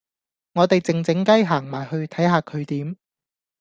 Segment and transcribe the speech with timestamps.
[0.53, 2.97] 我地靜靜雞行埋去睇下佢點